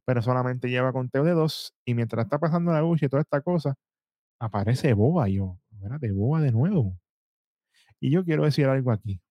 Pero 0.06 0.22
solamente 0.22 0.70
lleva 0.70 0.92
conteo 0.92 1.24
de 1.24 1.32
dos 1.32 1.74
y 1.86 1.94
mientras 1.96 2.26
está 2.26 2.40
pasando 2.40 2.74
la 2.74 2.82
lucha 2.82 3.06
y 3.06 3.10
toda 3.10 3.22
esta 3.22 3.42
cosa, 3.42 3.76
aparece 4.40 4.94
Boa 4.94 5.30
y 5.30 5.36
yo. 5.36 5.60
Espérate, 5.72 6.12
Boa 6.12 6.42
de 6.42 6.52
nuevo. 6.52 6.98
Y 8.00 8.12
yo 8.12 8.26
quiero 8.26 8.44
decir 8.44 8.66
algo 8.68 8.92
aquí. 8.92 9.22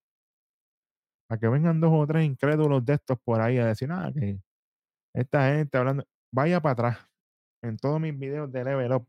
Para 1.29 1.39
que 1.41 1.49
vengan 1.49 1.81
dos 1.81 1.91
o 1.93 2.07
tres 2.07 2.25
incrédulos 2.25 2.85
de 2.85 2.95
estos 2.95 3.19
por 3.25 3.41
ahí 3.41 3.59
a 3.59 3.67
decir, 3.67 3.89
nada, 3.89 4.13
que 4.13 4.41
esta 5.15 5.55
gente 5.55 5.77
hablando, 5.79 6.05
vaya 6.33 6.61
para 6.61 6.73
atrás 6.73 6.99
en 7.63 7.77
todos 7.77 8.01
mis 8.01 8.19
videos 8.19 8.51
de 8.53 8.65
Level 8.65 8.93
Up. 8.93 9.07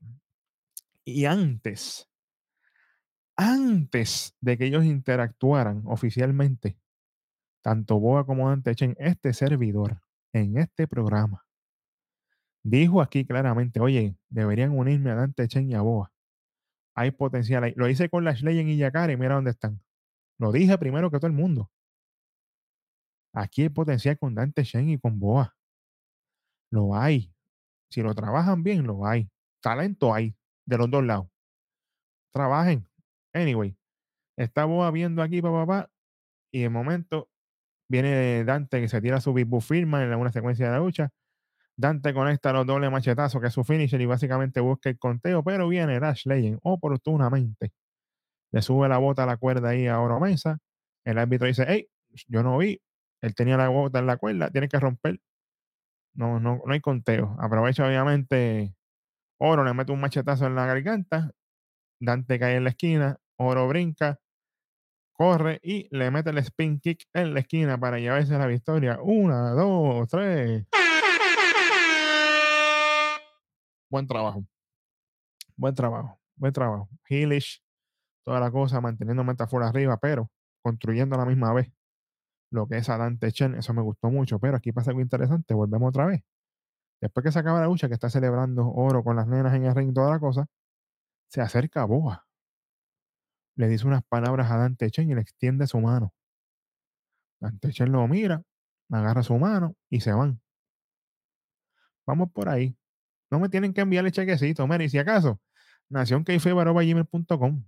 Y 1.06 1.26
antes, 1.26 2.10
antes 3.36 4.36
de 4.40 4.58
que 4.58 4.66
ellos 4.66 4.86
interactuaran 4.86 5.84
oficialmente, 5.86 6.78
tanto 7.62 8.00
Boa 8.00 8.26
como 8.26 8.50
Dante 8.50 8.74
en 8.80 8.96
este 9.00 9.34
servidor, 9.34 10.02
en 10.34 10.58
este 10.58 10.88
programa, 10.88 11.46
dijo 12.64 13.02
aquí 13.02 13.26
claramente, 13.26 13.80
oye, 13.82 14.18
deberían 14.30 14.78
unirme 14.78 15.12
a 15.12 15.16
Dante 15.16 15.48
Chen 15.48 15.70
y 15.70 15.76
a 15.76 15.82
Boa. 15.82 16.12
Hay 16.96 17.12
potencial 17.12 17.64
ahí. 17.64 17.74
Lo 17.76 17.90
hice 17.90 18.10
con 18.10 18.24
Lash 18.24 18.44
Legend 18.44 18.70
y 18.70 18.78
Yakari, 18.78 19.18
mira 19.18 19.36
dónde 19.36 19.52
están. 19.52 19.82
Lo 20.40 20.52
dije 20.52 20.78
primero 20.78 21.12
que 21.12 21.18
todo 21.18 21.28
el 21.28 21.34
mundo. 21.34 21.70
Aquí 23.34 23.64
hay 23.64 23.70
potencial 23.70 24.18
con 24.18 24.36
Dante 24.36 24.64
Chen 24.64 24.90
y 24.90 25.00
con 25.00 25.20
Boa. 25.20 25.56
Lo 26.72 26.96
hay. 26.96 27.34
Si 27.90 28.02
lo 28.02 28.14
trabajan 28.14 28.64
bien, 28.64 28.86
lo 28.86 29.06
hay. 29.06 29.30
Talento 29.62 30.14
hay 30.14 30.36
de 30.66 30.78
los 30.78 30.90
dos 30.90 31.04
lados. 31.04 31.28
Trabajen. 32.34 32.88
Anyway, 33.34 33.76
está 34.38 34.66
Boa 34.66 34.92
viendo 34.92 35.22
aquí, 35.22 35.42
papá, 35.42 35.66
papá, 35.66 35.90
y 36.52 36.62
de 36.62 36.70
momento 36.70 37.30
viene 37.90 38.44
Dante 38.44 38.82
que 38.82 38.88
se 38.88 39.02
tira 39.02 39.22
su 39.22 39.34
Big 39.34 39.48
firma 39.62 40.04
en 40.04 40.14
una 40.16 40.32
secuencia 40.32 40.66
de 40.66 40.72
la 40.72 40.80
lucha. 40.80 41.10
Dante 41.76 42.14
conecta 42.14 42.54
los 42.54 42.66
dobles 42.66 42.92
machetazos, 42.92 43.42
que 43.42 43.48
es 43.48 43.54
su 43.54 43.64
finisher, 43.64 44.00
y 44.02 44.06
básicamente 44.06 44.60
busca 44.60 44.90
el 44.90 45.00
conteo, 45.00 45.44
pero 45.44 45.68
viene 45.68 46.00
Dash 46.00 46.26
Legend 46.26 46.60
oportunamente. 46.64 47.72
Le 48.52 48.62
sube 48.62 48.88
la 48.88 49.00
bota 49.00 49.24
a 49.24 49.26
la 49.26 49.38
cuerda 49.38 49.70
ahí 49.70 49.88
a 49.88 50.00
Oro 50.00 50.20
Mesa. 50.20 50.60
El 51.06 51.18
árbitro 51.18 51.48
dice, 51.48 51.66
hey, 51.68 51.90
yo 52.28 52.44
no 52.44 52.58
vi. 52.58 52.82
Él 53.22 53.36
tenía 53.36 53.58
la 53.58 53.70
bota 53.70 54.00
en 54.00 54.08
la 54.08 54.18
cuerda, 54.18 54.52
tiene 54.52 54.68
que 54.70 54.80
romper. 54.80 55.20
No, 56.16 56.40
no, 56.40 56.62
no 56.66 56.74
hay 56.74 56.82
conteo. 56.82 57.36
Aprovecha, 57.40 57.88
obviamente, 57.88 58.76
Oro 59.46 59.66
le 59.66 59.74
mete 59.74 59.92
un 59.92 60.00
machetazo 60.00 60.46
en 60.46 60.56
la 60.56 60.66
garganta. 60.66 61.32
Dante 62.00 62.40
cae 62.40 62.56
en 62.56 62.64
la 62.64 62.70
esquina. 62.70 63.18
Oro 63.36 63.68
brinca, 63.68 64.18
corre 65.12 65.60
y 65.62 65.90
le 65.92 66.12
mete 66.12 66.30
el 66.30 66.38
spin 66.38 66.80
kick 66.80 67.04
en 67.14 67.34
la 67.34 67.42
esquina 67.42 67.78
para 67.78 68.00
llevarse 68.00 68.38
la 68.38 68.48
victoria. 68.48 69.00
Una, 69.02 69.50
dos, 69.52 70.08
tres. 70.08 70.66
Buen 73.90 74.08
trabajo. 74.08 74.46
Buen 75.58 75.76
trabajo. 75.76 76.22
Buen 76.38 76.54
trabajo. 76.54 76.90
Heelish, 77.10 77.62
toda 78.24 78.40
la 78.40 78.50
cosa, 78.50 78.80
manteniendo 78.80 79.26
metáfora 79.26 79.68
arriba, 79.68 79.98
pero 79.98 80.32
construyendo 80.62 81.16
a 81.16 81.18
la 81.18 81.26
misma 81.26 81.52
vez 81.52 81.70
lo 82.50 82.66
que 82.68 82.78
es 82.78 82.88
a 82.88 82.98
Dante 82.98 83.30
Chen. 83.34 83.56
Eso 83.56 83.74
me 83.74 83.82
gustó 83.82 84.10
mucho. 84.10 84.40
Pero 84.40 84.56
aquí 84.56 84.72
pasa 84.72 84.92
algo 84.92 85.02
interesante. 85.02 85.54
Volvemos 85.54 85.90
otra 85.90 86.06
vez. 86.06 86.24
Después 87.04 87.26
que 87.26 87.34
se 87.34 87.40
acaba 87.40 87.60
la 87.60 87.66
lucha, 87.66 87.90
que 87.90 87.96
está 87.96 88.10
celebrando 88.10 88.66
oro 88.66 89.04
con 89.04 89.18
las 89.18 89.28
nenas 89.28 89.54
en 89.54 89.66
el 89.66 89.76
ring, 89.76 89.94
toda 89.94 90.10
la 90.10 90.20
cosa, 90.22 90.48
se 91.28 91.42
acerca 91.42 91.82
a 91.82 91.86
Boa. 91.86 92.26
Le 93.58 93.68
dice 93.68 93.86
unas 93.86 94.06
palabras 94.06 94.50
a 94.50 94.56
Dante 94.56 94.90
Chen 94.90 95.12
y 95.12 95.14
le 95.14 95.20
extiende 95.20 95.68
su 95.68 95.82
mano. 95.82 96.14
Dante 97.42 97.74
Chen 97.74 97.92
lo 97.92 98.08
mira, 98.08 98.42
agarra 98.90 99.22
su 99.22 99.38
mano 99.38 99.76
y 99.90 100.00
se 100.00 100.14
van. 100.14 100.40
Vamos 102.08 102.32
por 102.32 102.48
ahí. 102.48 102.78
No 103.30 103.38
me 103.38 103.50
tienen 103.50 103.74
que 103.74 103.82
enviar 103.82 104.06
el 104.06 104.14
chequecito. 104.14 104.66
Mira, 104.66 104.86
y 104.86 104.90
si 104.90 104.98
acaso, 104.98 105.42
nacionkeife.com. 105.90 107.66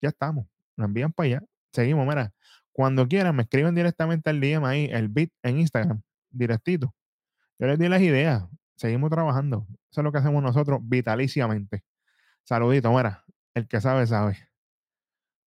Ya 0.00 0.10
estamos. 0.10 0.46
Lo 0.76 0.84
envían 0.84 1.12
para 1.12 1.26
allá. 1.26 1.42
Seguimos, 1.72 2.06
mira. 2.06 2.32
Cuando 2.70 3.08
quieran, 3.08 3.34
me 3.34 3.42
escriben 3.42 3.74
directamente 3.74 4.30
al 4.30 4.40
DM 4.40 4.64
ahí, 4.64 4.84
el 4.92 5.08
beat 5.08 5.30
en 5.42 5.58
Instagram, 5.58 6.02
directito. 6.30 6.94
Yo 7.58 7.66
les 7.66 7.80
di 7.80 7.88
las 7.88 8.00
ideas. 8.00 8.46
Seguimos 8.76 9.10
trabajando. 9.10 9.66
Eso 9.90 10.00
es 10.00 10.04
lo 10.04 10.12
que 10.12 10.18
hacemos 10.18 10.42
nosotros 10.42 10.80
vitaliciamente. 10.82 11.84
Saludito, 12.44 12.92
mira. 12.92 13.24
El 13.54 13.66
que 13.68 13.80
sabe, 13.80 14.06
sabe. 14.06 14.38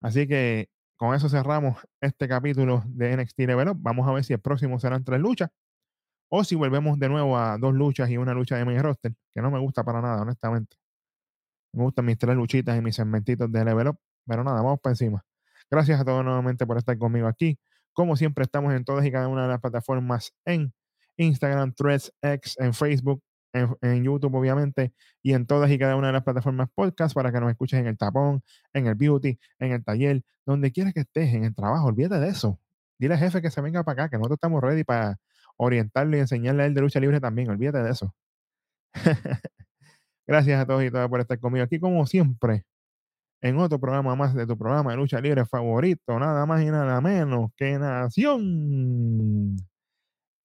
Así 0.02 0.26
que 0.26 0.68
con 0.96 1.14
eso 1.14 1.28
cerramos 1.28 1.78
este 2.00 2.28
capítulo 2.28 2.82
de 2.86 3.16
NXT 3.16 3.38
Level 3.40 3.68
Up. 3.68 3.78
Vamos 3.80 4.08
a 4.08 4.12
ver 4.12 4.24
si 4.24 4.32
el 4.32 4.40
próximo 4.40 4.80
serán 4.80 5.04
tres 5.04 5.20
luchas 5.20 5.50
o 6.28 6.44
si 6.44 6.54
volvemos 6.54 6.98
de 6.98 7.08
nuevo 7.08 7.38
a 7.38 7.58
dos 7.58 7.74
luchas 7.74 8.10
y 8.10 8.16
una 8.16 8.34
lucha 8.34 8.56
de 8.56 8.64
main 8.64 8.80
roster, 8.82 9.12
que 9.32 9.42
no 9.42 9.50
me 9.50 9.58
gusta 9.58 9.84
para 9.84 10.00
nada, 10.00 10.22
honestamente. 10.22 10.76
Me 11.72 11.82
gustan 11.84 12.04
mis 12.04 12.18
tres 12.18 12.36
luchitas 12.36 12.76
y 12.78 12.82
mis 12.82 12.96
segmentitos 12.96 13.50
de 13.50 13.64
Level 13.64 13.88
Up, 13.88 13.98
pero 14.26 14.44
nada, 14.44 14.62
vamos 14.62 14.80
para 14.80 14.92
encima. 14.92 15.24
Gracias 15.70 16.00
a 16.00 16.04
todos 16.04 16.24
nuevamente 16.24 16.66
por 16.66 16.78
estar 16.78 16.96
conmigo 16.98 17.28
aquí. 17.28 17.58
Como 17.92 18.16
siempre, 18.16 18.44
estamos 18.44 18.72
en 18.74 18.84
todas 18.84 19.04
y 19.06 19.10
cada 19.12 19.28
una 19.28 19.42
de 19.42 19.48
las 19.48 19.60
plataformas 19.60 20.32
en 20.44 20.72
Instagram, 21.20 21.74
Threads, 21.74 22.12
X, 22.22 22.56
en 22.58 22.72
Facebook, 22.72 23.22
en, 23.52 24.04
YouTube, 24.04 24.34
obviamente, 24.34 24.92
y 25.22 25.34
en 25.34 25.46
todas 25.46 25.70
y 25.70 25.78
cada 25.78 25.96
una 25.96 26.08
de 26.08 26.12
las 26.14 26.22
plataformas 26.22 26.68
podcast 26.74 27.14
para 27.14 27.32
que 27.32 27.40
nos 27.40 27.50
escuches 27.50 27.80
en 27.80 27.86
el 27.86 27.98
tapón, 27.98 28.42
en 28.72 28.86
el 28.86 28.94
beauty, 28.94 29.38
en 29.58 29.72
el 29.72 29.84
taller, 29.84 30.22
donde 30.46 30.72
quieras 30.72 30.94
que 30.94 31.00
estés, 31.00 31.34
en 31.34 31.44
el 31.44 31.54
trabajo. 31.54 31.88
Olvídate 31.88 32.20
de 32.20 32.28
eso. 32.28 32.58
Dile 32.98 33.14
al 33.14 33.20
jefe 33.20 33.42
que 33.42 33.50
se 33.50 33.60
venga 33.60 33.82
para 33.82 34.04
acá, 34.04 34.10
que 34.10 34.16
nosotros 34.16 34.36
estamos 34.36 34.62
ready 34.62 34.84
para 34.84 35.18
orientarle 35.56 36.18
y 36.18 36.20
enseñarle 36.20 36.62
a 36.62 36.66
él 36.66 36.74
de 36.74 36.80
lucha 36.80 37.00
libre 37.00 37.20
también. 37.20 37.50
Olvídate 37.50 37.82
de 37.82 37.90
eso. 37.90 38.14
Gracias 40.26 40.60
a 40.60 40.66
todos 40.66 40.84
y 40.84 40.90
todas 40.90 41.08
por 41.08 41.20
estar 41.20 41.38
conmigo 41.38 41.64
aquí, 41.64 41.78
como 41.80 42.06
siempre, 42.06 42.64
en 43.42 43.58
otro 43.58 43.78
programa 43.80 44.14
más 44.16 44.34
de 44.34 44.46
tu 44.46 44.56
programa 44.56 44.92
de 44.92 44.96
lucha 44.96 45.20
libre 45.20 45.44
favorito, 45.44 46.18
nada 46.18 46.46
más 46.46 46.62
y 46.62 46.66
nada 46.66 47.00
menos 47.00 47.50
que 47.56 47.78
Nación 47.78 49.56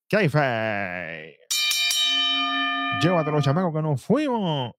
Kaife. 0.10 1.36
Llévatelo, 3.02 3.42
chamacos, 3.42 3.74
que 3.74 3.82
nos 3.82 4.02
fuimos. 4.02 4.74